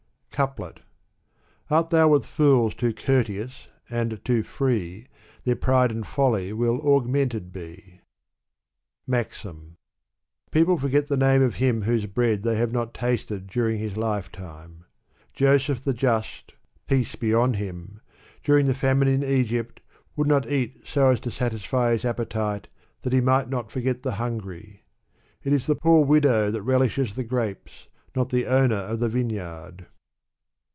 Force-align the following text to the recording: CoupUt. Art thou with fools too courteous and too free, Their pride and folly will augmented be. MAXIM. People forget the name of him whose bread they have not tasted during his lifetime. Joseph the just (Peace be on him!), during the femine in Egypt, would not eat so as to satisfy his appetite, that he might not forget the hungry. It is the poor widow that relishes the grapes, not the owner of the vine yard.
CoupUt. 0.33 0.79
Art 1.69 1.91
thou 1.91 2.07
with 2.07 2.25
fools 2.25 2.73
too 2.73 2.93
courteous 2.95 3.67
and 3.91 4.19
too 4.25 4.41
free, 4.41 5.05
Their 5.43 5.55
pride 5.55 5.91
and 5.91 6.07
folly 6.07 6.51
will 6.51 6.81
augmented 6.81 7.51
be. 7.53 8.01
MAXIM. 9.05 9.77
People 10.49 10.79
forget 10.79 11.05
the 11.09 11.15
name 11.15 11.43
of 11.43 11.55
him 11.55 11.83
whose 11.83 12.07
bread 12.07 12.41
they 12.41 12.55
have 12.55 12.71
not 12.71 12.91
tasted 12.91 13.45
during 13.45 13.77
his 13.77 13.97
lifetime. 13.97 14.85
Joseph 15.35 15.83
the 15.83 15.93
just 15.93 16.53
(Peace 16.87 17.15
be 17.15 17.35
on 17.35 17.53
him!), 17.53 18.01
during 18.43 18.65
the 18.65 18.73
femine 18.73 19.13
in 19.13 19.23
Egypt, 19.23 19.79
would 20.15 20.27
not 20.27 20.49
eat 20.49 20.87
so 20.87 21.09
as 21.11 21.19
to 21.19 21.29
satisfy 21.29 21.91
his 21.91 22.03
appetite, 22.03 22.67
that 23.03 23.13
he 23.13 23.21
might 23.21 23.47
not 23.47 23.69
forget 23.69 24.01
the 24.01 24.13
hungry. 24.13 24.85
It 25.43 25.53
is 25.53 25.67
the 25.67 25.75
poor 25.75 26.03
widow 26.03 26.49
that 26.49 26.63
relishes 26.63 27.13
the 27.15 27.23
grapes, 27.23 27.89
not 28.15 28.29
the 28.29 28.47
owner 28.47 28.75
of 28.77 28.99
the 28.99 29.09
vine 29.09 29.29
yard. 29.29 29.85